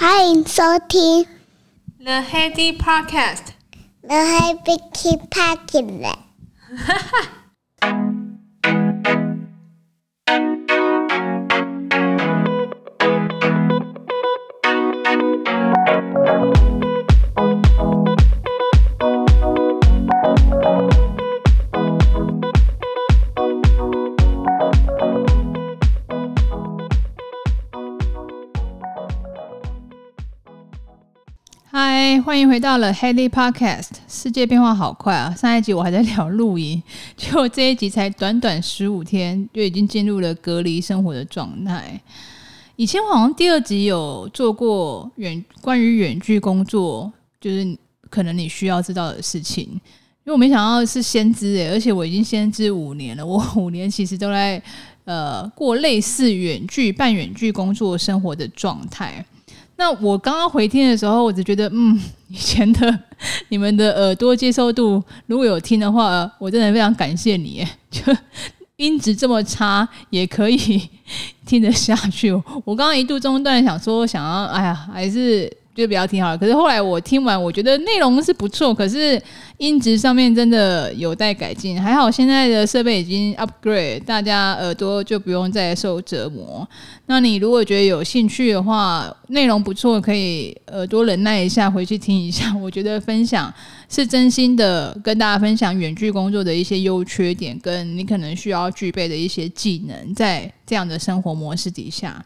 [0.00, 1.26] 欢迎收听
[1.98, 4.78] The Heady Podcast。The Heady
[5.28, 6.16] Podcast。
[32.41, 33.89] 迎回到了 Heady Podcast。
[34.07, 35.33] 世界变化好快啊！
[35.37, 36.81] 上一集我还在聊露营，
[37.15, 42.01] 结果这一集才短短十五天就已经进入了隔离生活的状态。
[42.77, 47.77] 以前好像第二集有做过远关于远距工作，就是
[48.09, 49.65] 可能你需要知道的事情。
[50.23, 53.23] 因为我没想到是先知诶，而且我已经先知五年了。
[53.25, 54.61] 我 五年其实都在
[55.05, 59.23] 呃过类似远距、半远距工作生活的状态。
[59.81, 62.99] 那我刚刚回听的时候，我只觉得，嗯，以前的
[63.49, 67.99] 你们的耳朵接受度，如果有听的话，我真的非常感谢你， 就
[68.75, 70.87] 音质这么差也可以
[71.47, 72.31] 听得下去。
[72.63, 75.51] 我刚刚一度中断，想说想要，哎呀，还是。
[75.73, 76.37] 就不要听好了。
[76.37, 79.21] 可是后来我听完，我觉得内容是不错，可是
[79.57, 81.81] 音质上面真的有待改进。
[81.81, 86.67] 还好现在的设备已经 upgrade，大家耳朵就不用再受折磨。
[87.05, 92.55] 那你如果觉得有兴趣的话，内容不错，可以耳朵忍耐一下，回去听一下。
[92.57, 93.53] 我觉得分享
[93.89, 102.23] 是真心的，跟大家分享远距工作的一些优缺点，跟你可能需要具备的一些技能，在这样的生活模式底下。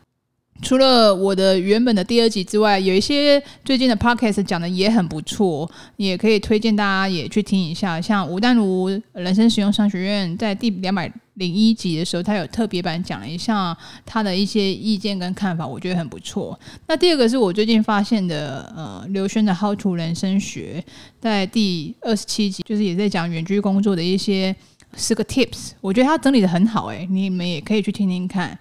[0.62, 8.00] 除了我的原本的第二集之外，有一些最近的 podcast 讲的也很不错，也可以推荐大家也去听一下。
[8.00, 16.58] 像吴淡如人生实用商学院在第两百零一集的时候，他有特别版讲了一下他的一些意见跟看法，我觉得很不错。
[16.88, 20.84] 那第二个是我最近发现的，呃，刘轩的 How to 人生学，
[21.20, 24.56] 在第二十七集，就是也在讲远距工作的一些
[24.96, 28.58] 四个 tips，我觉得他整理得很好，诶，你们也可以去听听看。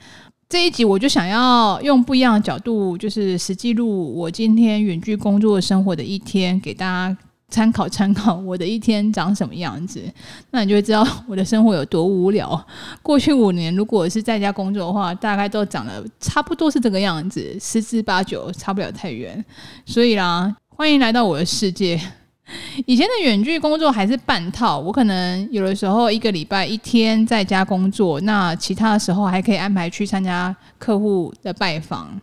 [0.48, 7.16] 这一集我就想要用不一样的角度，就是实际录我今天远距工作生活的一天，给大家
[7.48, 8.34] 参考参考。
[8.36, 10.00] 我的一天长什么样子，
[10.52, 12.66] 那你就会知道我的生活有多无聊。
[13.02, 19.42] 过去五年，如果是在家工作的话，大概都长得差不多是这个样子，十之八九差不了太远。
[19.86, 22.00] 所以啦，欢迎来到我的世界。
[22.84, 32.20] 以前的远距工作还是半套，我可能有的时候一个礼拜一天在家工作，那其他的时候还可以安排去参加客户的拜访。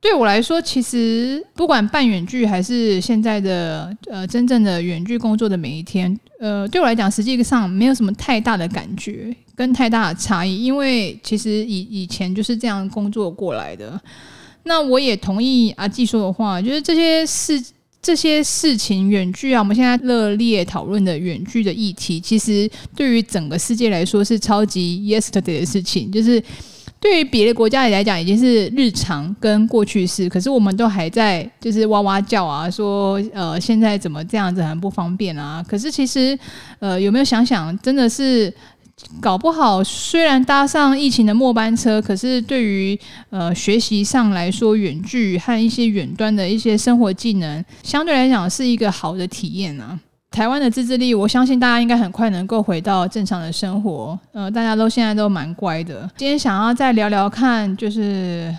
[0.00, 14.00] 对我来说，其实不管半远距还是现在的呃真正的远距工作的每一天，呃，对我来讲实际上没有什么太大的感觉跟太大的差异，因为其实以以前就是这样工作过来的。
[14.62, 17.62] 那我也同意阿纪说的话，就是这些事。
[18.00, 26.42] 这些事情远距啊，我们现在热烈讨论的远距的议题，其实对于整个世界来说是超级 yesterday 的事情，就是
[27.00, 35.64] 对于别的国家来讲已经是日常跟过去式，可是我们都还在就是哇哇叫啊，说呃现在怎么这样子很不方便啊？
[35.68, 36.38] 可是其实
[36.78, 38.52] 呃有没有想想，真的是。
[39.20, 42.98] 搞不好，虽然搭上疫情的末班车，可是对于
[43.30, 49.98] 呃学习上来说，远距和一些远端的一些生活技能，相对来讲是一个好的体验啊。
[50.30, 54.18] 台湾的自制力，我相信大家应该很快能够回到正常的生活。
[54.32, 56.08] 呃，大家都现在都蛮乖的。
[56.16, 58.54] 今天想要再聊聊看，就是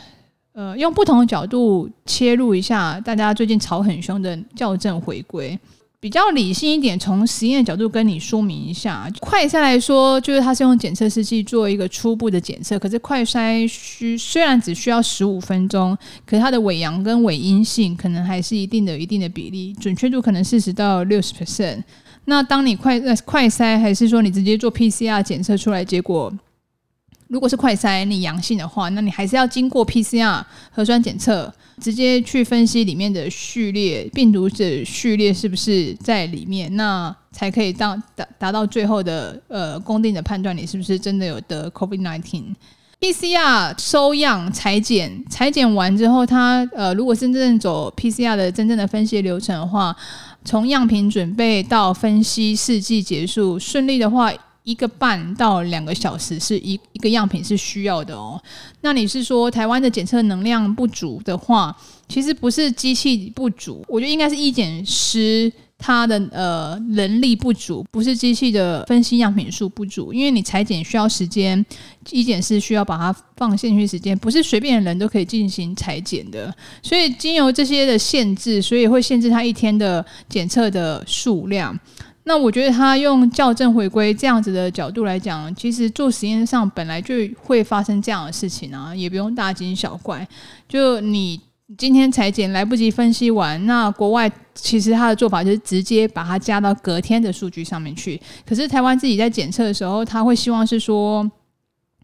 [0.54, 5.58] 呃用不同的角度切入一下，大家最近吵很凶的校正回归。
[6.02, 9.06] 比较理性一点，从实验的角度跟你说明一下。
[9.20, 21.84] 快筛来说，就是它是用检测试剂做一个初步的检测，可是快筛需虽然只需要十五分钟，可是它的伪阳跟伪阴性可能还是一定的一定的比例，准确度可能四十到六十 percent。
[22.24, 26.32] 那当你快快筛，还是说你直接做 PCR 检测出来结果，
[27.30, 31.52] 如果是快筛你阳性的话，那你还是要经过 PCR 核酸检测。
[31.80, 42.54] 直接去分析里面的序列病毒的序列是不是在里面，那才可以到达达到最后的呃公定的判断，你是不是真的有得 COVID-19。
[43.00, 49.96] PCR 收样裁剪、裁剪完之后，它呃如果真正走 PCR 的真正的分析流程的话，
[50.44, 54.34] 从样品准备到分析试剂结束顺利的话。
[54.70, 58.40] 一个半到两个小时是一一个样品是需要的哦。
[58.82, 61.76] 那你是说台湾的检测能量不足的话，
[62.08, 71.66] 其实不是机器不足，我觉得应该是医检师他的呃人力不足，不是机器的分析样品数不足，因为你裁剪需要时间，
[72.12, 76.54] 医检师需要把它放进去时间，不是随便的人都可以进行裁剪的。
[76.84, 81.78] 所以经由这些的限制，所以会限制他一天的检测的数量。
[82.30, 90.28] 那我觉得他用校正回归这样子的角度来讲，其实做实验上本来就会发生这样的事情啊，也不用大惊小怪。
[90.68, 91.42] 就你。
[91.78, 98.20] 今天裁剪来不及分析完，那国外其实他的做法就是直接把它加到隔天的数据上面去。
[98.44, 101.30] 可是台湾自己在检测的时候，他会希望是说，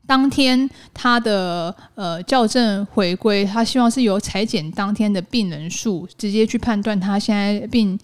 [0.08, 7.98] 当天他的呃校正回归，他希望是由裁剪当天的病人数直接去判断他现在病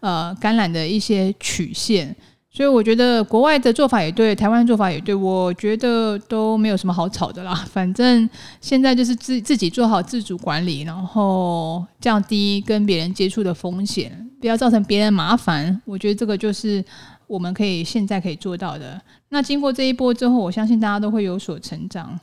[0.00, 2.14] 呃感染的一些曲线。
[2.50, 7.54] 所以我觉得国外的做法也对，台湾做法也对，我觉得都没有什么好吵的啦。
[7.70, 8.28] 反正
[8.60, 15.80] 现在就是自自己做好自主管理，然后降低跟别人接触的风险，不要造成别人麻烦。
[15.84, 16.84] 我觉得这个就是
[17.28, 19.00] 我们可以现在可以做到的。
[19.28, 22.18] 那经过这一波之后，我相信大家都会有所成长。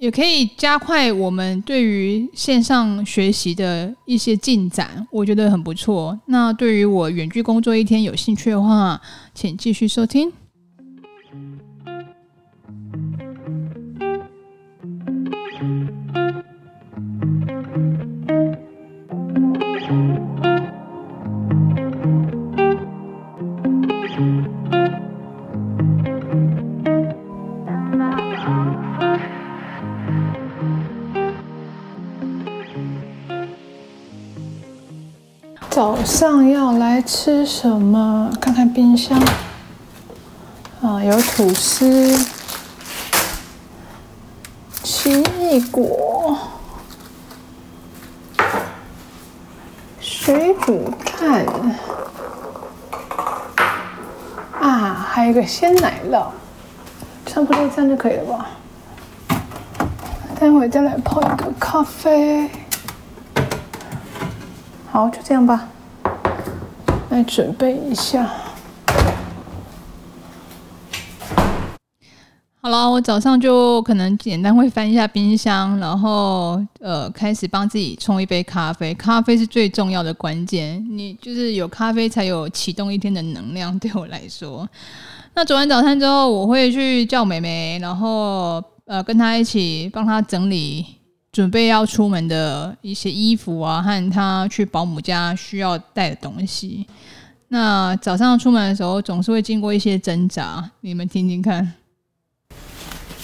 [0.00, 6.18] 也可以加快我们对于线上学习的一些进展，我觉得很不错。
[6.24, 8.98] 那对于我远距工作一天有兴趣的话，
[9.34, 10.32] 请继续收听。
[35.70, 38.28] 早上要来吃什么？
[38.40, 39.16] 看看冰箱
[40.82, 42.26] 啊，有吐司、
[44.82, 46.36] 奇异果、
[50.00, 51.46] 水煮蛋
[54.60, 56.26] 啊，还有一个鲜奶酪，
[57.24, 58.48] 差不多这样就可以了吧？
[60.40, 62.50] 待会再来泡一个咖啡。
[65.00, 65.66] 好，就这样吧。
[67.08, 68.30] 来准备一下。
[72.60, 78.92] 好了，我早上就可能简单会翻一下冰箱，然后呃，开始帮自己冲一杯咖啡。
[78.92, 83.76] 咖啡是最重要的关键，你就是有咖啡才有启动一天的能量。
[83.80, 84.68] 对我来说，
[85.32, 90.99] 那煮完早餐之后，我会去叫妹妹，然后呃，跟她一起帮她整理。
[91.32, 96.86] 准备要出门的一些衣服啊，和他去保姆家需要带的东西。
[97.48, 101.72] 那早上出门的时候，总是会经过一些挣扎，你们听听看。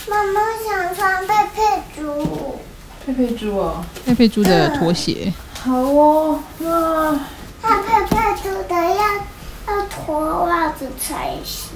[0.09, 1.61] 妈妈想穿佩佩
[1.97, 2.57] 猪。
[3.05, 5.33] 佩佩猪哦，佩佩猪的拖鞋。
[5.63, 7.21] 好哦，那
[7.63, 11.71] 那佩佩猪的要要脱袜子才行。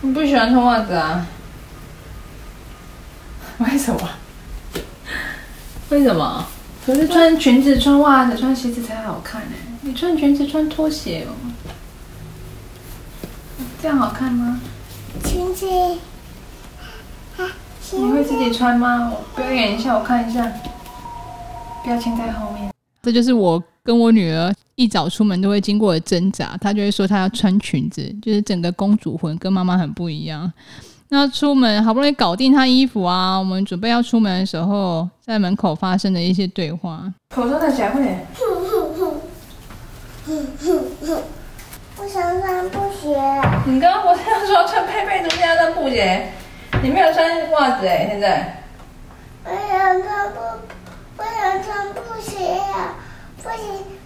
[0.00, 1.26] 你不喜欢穿袜子啊？
[3.58, 4.08] 为什么？
[5.90, 6.46] 为什么？
[6.84, 9.56] 可是穿裙子、穿袜子、穿鞋子才好看呢。
[9.82, 11.32] 你穿裙子、穿拖鞋哦，
[13.80, 14.60] 这样好看吗？
[15.24, 15.66] 裙子，
[17.92, 19.10] 你会自己穿吗？
[19.10, 20.50] 我表演一下，我看一下。
[21.84, 22.70] 标签在后面。
[23.02, 26.56] 这就是我跟我女儿一早出门都会经过的挣扎。
[26.60, 30.52] 她就会说她要穿裙子，就是整个公主魂跟妈妈很不一样。
[31.10, 37.02] 那出门好不容易搞定他衣服啊，我们准备要出门的时候，在门口发生的一些对话。
[37.34, 38.26] 口罩戴起来，快点。
[41.96, 43.18] 我想穿布鞋。
[43.64, 46.28] 你刚刚不是要说穿佩佩猪，现在穿布鞋？
[46.82, 48.62] 你没有穿袜子哎，现在。
[49.44, 50.38] 我想穿布，
[51.16, 52.94] 我想穿布鞋呀，
[53.42, 53.56] 布鞋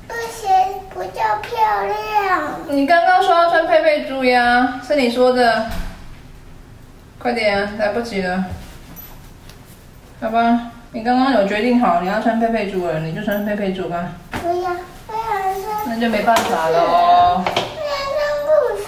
[0.06, 0.48] 布鞋
[0.94, 1.50] 比较漂
[1.84, 2.60] 亮。
[2.68, 5.66] 你刚刚说要穿佩佩猪呀，是你说的。
[7.22, 8.44] 快点，来不及了，
[10.20, 10.72] 好吧？
[10.90, 14.08] 你刚刚有决定好你要穿佩佩猪了，你就穿佩佩猪吧。
[14.32, 14.70] 不要，
[15.06, 15.20] 不要
[15.54, 15.86] 穿。
[15.86, 17.44] 那就没办法了哦。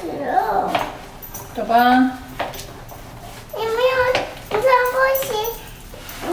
[0.00, 0.68] 不要。
[1.54, 1.78] 走吧。
[3.54, 3.96] 你没有
[4.50, 5.26] 穿布鞋，
[6.26, 6.28] 嗯，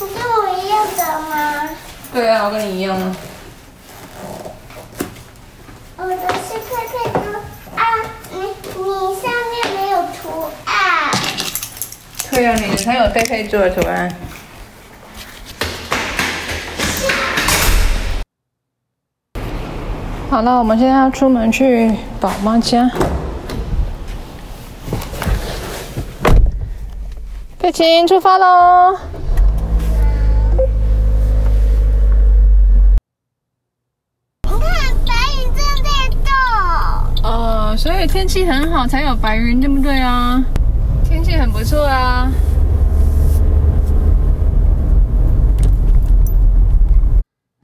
[0.00, 1.34] 你跟我一样的吗？
[2.12, 2.94] 对啊，我跟你一样。
[5.96, 7.18] 我的是佩佩猪
[7.74, 7.82] 啊，
[8.32, 8.36] 你
[8.76, 8.84] 你
[9.16, 10.69] 上面没有图案。
[12.30, 14.10] 对啊，你才有佩佩猪的图案。
[20.30, 22.88] 好了，我们现在要出门去宝妈家。
[27.58, 28.96] 佩琴，出发喽！
[34.44, 34.60] 你看，
[35.04, 40.42] 白云正在所以天气很好才有白云，对不对啊？
[41.30, 42.28] 天气很不错啊。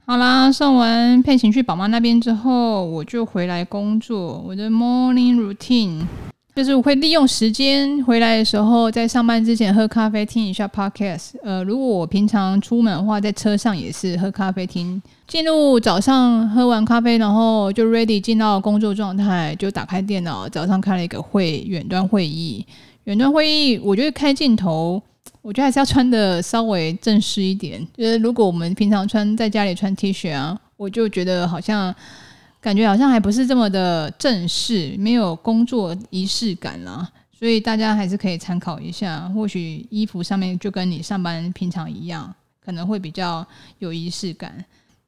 [0.05, 4.41] 好啦，送完佩琴去宝妈那边之后，我就回来工作。
[4.47, 6.01] 我的 morning routine
[6.55, 11.31] 就是我会利用时间回来的时候，在上班之前喝咖啡，听一下 podcast。
[11.43, 15.01] 呃，如果我平常出门的话，在车上也是喝咖啡听。
[15.27, 20.47] 进入早上喝完咖啡，然后就 ready 进到工作状态，就打开电脑。
[20.47, 22.65] 早上开了一个会，远端会议。
[23.07, 25.01] 远端会议，我觉得开镜头。
[25.41, 27.81] 我觉得还是要穿的稍微正式一点。
[27.95, 31.95] 就是如果我们平常穿在家里穿 T 恤啊，我就觉得好像
[32.59, 37.07] 感觉好像还不是这么的正式，没有工作仪式感啦。
[37.31, 42.29] 所以大家还是可以参考一下，或许衣服上面就跟你上班平常一样，
[42.65, 43.45] 可能会比较
[43.79, 44.51] 有仪式感。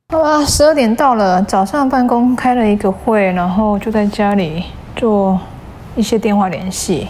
[0.07, 4.63] 好吧，十二点到了，早上办公开了一个会，然后就在家里
[4.95, 5.37] 做
[5.97, 7.09] 一些电话联系。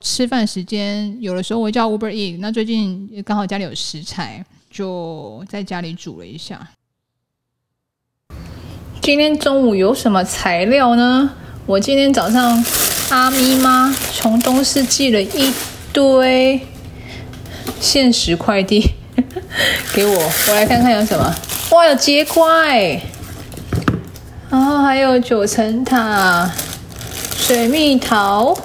[0.00, 6.58] 吃饭时间，有的时候我会叫 Uber Eat 那最近刚好家里有食材，就在家里煮了一下。
[9.02, 11.30] 今天中午有什么材料呢？
[11.66, 12.64] 我今天早上
[13.10, 15.52] 阿咪妈从东市寄了一
[15.92, 16.58] 堆
[17.78, 18.90] 限时快递
[19.92, 21.34] 给我，我来看看有什么。
[21.72, 23.02] 哇，有节瓜哎，
[24.48, 26.50] 然后还有九层塔、
[27.36, 28.56] 水蜜桃。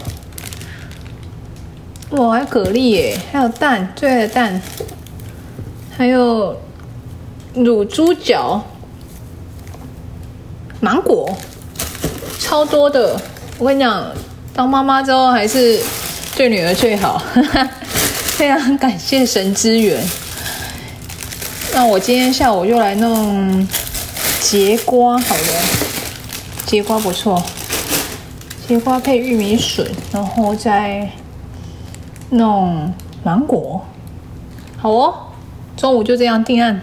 [2.16, 4.62] 哇，还有蛤蜊耶，还有蛋，最爱的蛋，
[5.98, 6.58] 还有
[7.58, 8.64] 卤猪脚、
[10.80, 11.36] 芒果，
[12.40, 13.20] 超多的。
[13.58, 14.10] 我跟你讲，
[14.54, 15.82] 当妈妈之后还是
[16.38, 17.22] 对女儿最好，
[18.38, 20.02] 非常感谢神支援。
[21.74, 23.68] 那我今天下午就来弄
[24.40, 25.64] 节瓜，好了，
[26.66, 27.44] 节瓜不错，
[28.66, 31.10] 节瓜配玉米笋，然后再。
[32.32, 33.86] 弄芒果，
[34.78, 35.16] 好哦，
[35.78, 36.82] 中午就这样定案。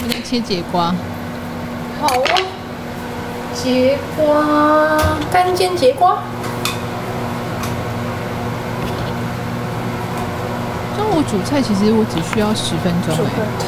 [0.00, 0.94] 我在切节瓜，
[2.00, 2.24] 好哦，
[3.54, 4.98] 节瓜，
[5.30, 6.22] 干煎节瓜。
[11.22, 13.16] 煮菜其实我只需要十分钟，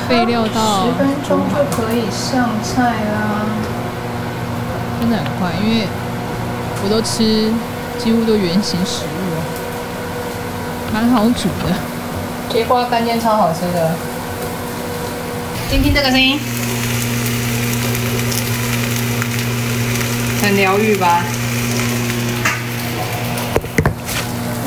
[0.08, 3.44] 备料到十分钟就可以上菜啦，
[5.00, 5.86] 真的很快，因为
[6.84, 7.50] 我都吃
[7.98, 9.18] 几乎都原形食物，
[10.92, 11.74] 蛮好煮的。
[12.50, 13.92] 櫛瓜干煎超好吃的，
[15.68, 16.38] 听听这个声音，
[20.42, 21.22] 很疗愈吧？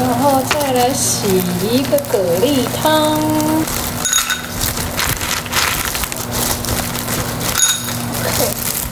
[0.04, 1.28] 然后再来洗
[1.72, 3.18] 一个蛤蜊汤。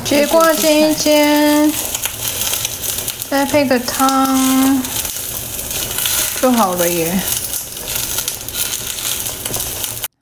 [0.06, 1.70] 櫛瓜煎一煎，
[3.30, 4.82] 再配个汤
[6.41, 7.20] 就好了耶。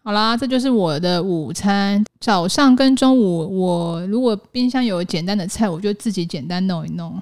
[0.03, 2.03] 好啦，这就是我的午餐。
[2.19, 7.21] 早上跟中午，我如果冰箱有简单的菜，我就自己简单弄一弄。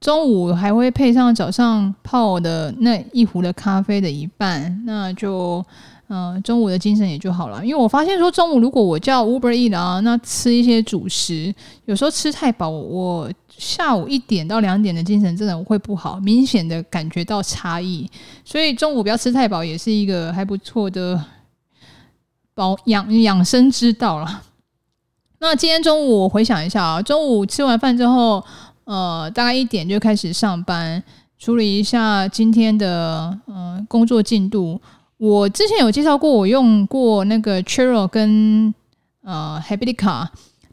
[0.00, 5.64] 中午还会配上早上泡的那一壶的咖啡的一半，那就
[6.10, 7.62] 嗯、中午的精神也就好了。
[7.62, 11.52] 因为我发现说，中午如果我叫 Uber Eat 啊，那吃一些主食，
[11.84, 18.08] 有时候吃太饱，我下午一点到两点的精神真的会不好，明显的感觉到差异。
[18.44, 21.22] 所以中午不要吃太饱，也是一个还不错的
[22.54, 24.44] 保养养生之道了。
[25.40, 28.42] 那今天中午我回想一下啊，中午吃完饭之后。
[28.88, 31.02] 呃，大概一点就开始上班，
[31.38, 34.80] 处理一下今天的呃工作进度。
[35.18, 38.72] 我之前有介绍过，我用过那个 Chero 跟
[39.22, 40.26] 呃 Habitica，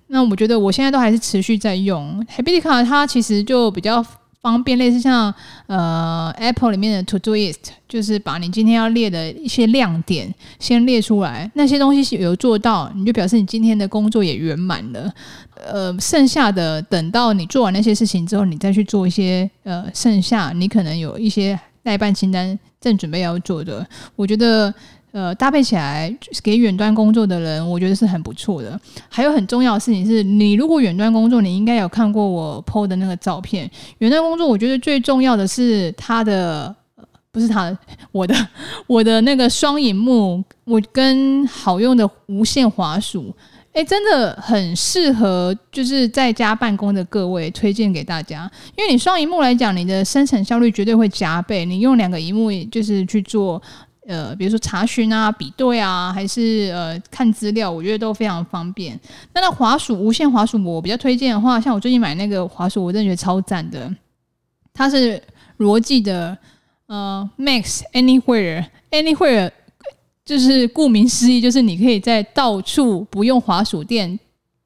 [0.07, 4.05] 那我觉得我现在都还是持续在用 Habitica，它其实就比较。
[4.45, 5.33] 方便，类似像
[5.65, 7.55] 呃 Apple 里面的 Todoist，
[7.89, 15.11] 就是把你今天要列的一些亮点先列出来，那些东西有做到，你就表示你今天的工作也圆满了。
[15.65, 23.83] 呃，剩下的等到你做完那些事情之后，你再去做一些呃剩下你可能有一些待办清单正准备要做的，
[24.15, 24.71] 我觉得。
[25.15, 28.77] 呃，搭配起来给远端工作的人，我觉得是很不错的。
[29.07, 33.71] 还有很重要的事情是，你如果远端工作，你应该有看过我 PO 的那个照片。
[33.99, 36.75] 远端工作，我觉得最重要的是它的，
[37.31, 37.77] 不是它的，
[38.11, 38.35] 我的，
[38.87, 43.33] 我的那个双萤幕，我跟好用的无线滑鼠，
[43.71, 48.51] 哎，真的很适合，就是在家办公的各位推荐给大家。
[48.75, 51.63] 因为你双萤幕来讲，你的生产效率绝对会加倍。
[51.63, 53.61] 你用两个萤幕，就是去做。
[54.07, 58.99] 呃，比如说查询啊、比对啊，还是呃看资料，我觉得都非常方便。
[59.33, 63.91] 那那滑鼠无线滑鼠，我比较推荐的话，像我最近买那个滑鼠，我真的觉得超赞的。
[64.73, 65.21] 它是
[65.57, 66.37] 罗技的
[66.85, 69.49] 呃 Max Anywhere Anywhere，
[70.23, 74.19] 就是顾名思义，就是你可以在到处不用滑鼠垫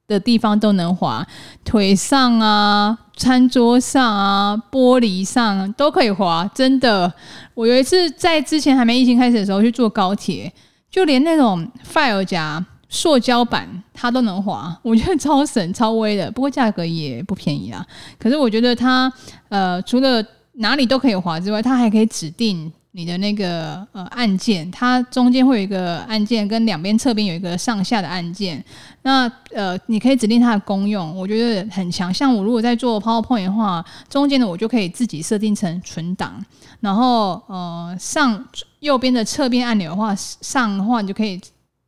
[0.06, 1.26] 的地方都能滑，
[1.64, 2.98] 腿上啊。
[3.20, 7.12] 餐桌上啊，玻璃上都可以滑，真的。
[7.52, 10.50] 我有一次在之前还没疫情开始的时候去坐高铁，
[10.90, 16.30] 就连那种 file 夹、塑胶板它都能滑，我觉得超省、超威的。
[16.30, 17.84] 不过价格也不便宜啊。
[18.18, 19.12] 可是我觉得它
[19.50, 20.24] 呃，除了
[20.54, 22.72] 哪里都可以滑之外，它还可以指定。
[22.92, 28.62] 你的那个呃按键，它中间会有一个按键，跟两边侧边有一个上下的按键。
[29.02, 32.12] 那呃，你可以指定它的功用，我觉得很强。
[32.12, 36.44] 像我如果在做 PowerPoint 的话，中间的我就可以自己设定成存档。
[36.80, 38.44] 然后呃，上
[38.80, 41.40] 右边的侧边按钮的话，上的话你就可以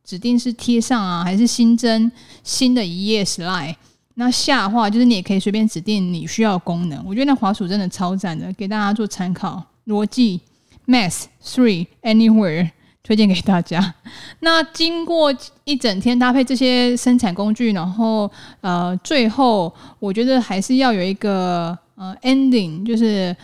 [0.05, 2.09] 指定是贴上啊，还是新增
[2.43, 3.75] 新的一页 slide。
[4.15, 7.03] 那下的话就是你也可以随便指定你需要的功能。
[7.05, 9.61] 我觉得那滑鼠真的超赞的，给大家做参考。
[9.87, 10.39] 逻辑。
[10.85, 12.71] Mass Three Anywhere
[13.03, 13.93] 推荐给大家。
[14.39, 23.35] 那经过一整天搭配这些生产工具，然后呃，最后我觉得还是要有一个呃 ending，就是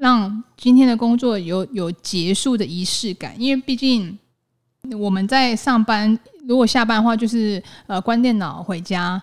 [0.00, 3.34] 让今天的工作有有结束的仪式感。
[3.40, 4.18] 因为毕竟
[4.98, 9.22] 我们在上班，如果下班的话，就是呃关电脑回家。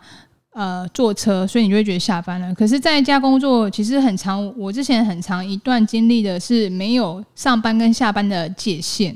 [0.53, 2.53] 呃，坐车，所以你就会觉得下班了。
[2.53, 9.15] 可是在家工作其实很长，我之前很长一段经历的是没有上班跟下班的界限。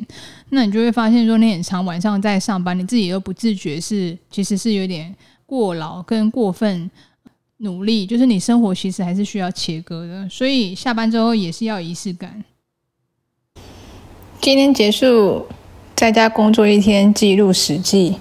[0.50, 5.14] 那你就会发现说，你很长晚上在上班，你自己又不自觉是其实是有点
[5.46, 6.90] 过劳跟过分
[7.58, 10.30] 努力，就是你生活其实还是需要切割的。
[10.30, 12.42] 所以下班之后也是要仪式感。
[14.40, 15.46] 今天结束
[15.96, 18.16] 在家工作一天，记录史记。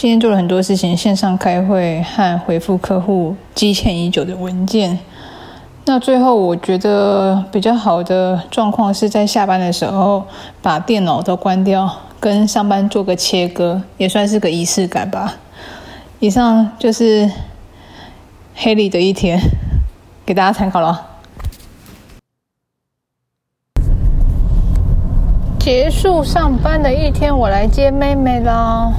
[0.00, 4.96] 今天做了很多事情，线上开会和回复客户积欠已久的文件。
[5.86, 10.24] 那最后我觉得比较好的状况是在下班的时候
[10.62, 15.34] 把电脑都关掉，跟上班做个切割，也算是个仪式感吧。
[16.20, 17.28] 以上就是
[18.54, 19.40] 黑莉的一天，
[20.24, 21.06] 给大家参考了。
[25.58, 28.92] 结束上班的一天，我来接妹妹啦。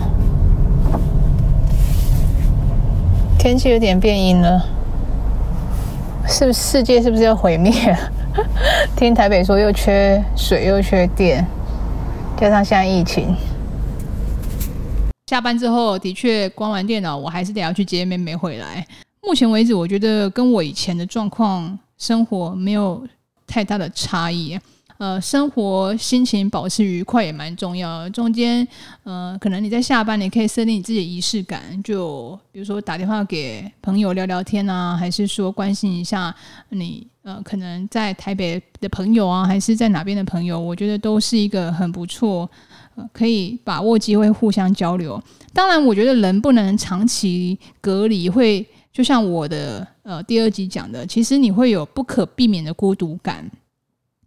[3.40, 4.62] 天气有点变阴了，
[6.28, 7.72] 是不是世界是不是要毁灭？
[8.98, 11.48] 听台北说又缺水又缺电，
[12.38, 13.34] 加上现在疫情，
[15.28, 18.86] 下班之后的确关完电脑，我还是得要去接妹妹回来。
[19.24, 23.02] 目前为止，我觉得跟我以前的状况生活没有
[23.48, 24.60] 太大的差异。
[25.00, 28.08] 呃，生活心情保持愉快也蛮重要。
[28.10, 28.68] 中间，
[29.04, 36.36] 呃，可能你在下班，你可以设定你自己的仪式感，就比如说打电话给朋友聊聊天啊，还是说关心一下
[36.68, 42.50] 你，呃，可能在台北的朋友啊，还是在哪边的朋友，我觉得都是一个很不错，
[43.14, 45.18] 可以把握机会互相交流。
[45.54, 53.50] 当然，我觉得人不能长期隔离，会就像我的呃第二集讲的，其实你会有不可避免的孤独感。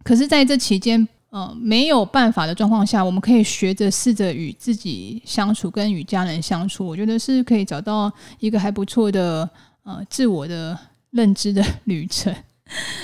[0.03, 9.49] 可是，在这期间，呃，没有办法的状况下，我们可以学着试着与自己相处，跟与家人相处，我觉得是可以找到一个还不错的
[9.83, 10.77] 呃自我的
[11.11, 12.35] 认知的旅程。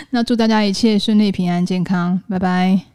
[0.10, 2.89] 那祝大家一切顺利、平安、健康，拜拜。